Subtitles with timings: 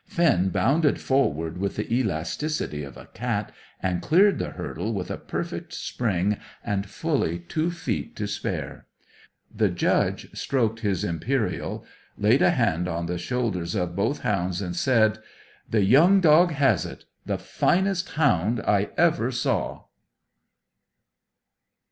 [0.07, 5.17] Finn bounded forward with the elasticity of a cat, and cleared the hurdle with a
[5.17, 8.87] perfect spring and fully two feet to spare.
[9.55, 11.85] The Judge stroked his imperial,
[12.17, 15.19] laid a hand on the shoulders of both hounds, and said
[15.69, 19.83] "The young dog has it the finest hound I ever saw!"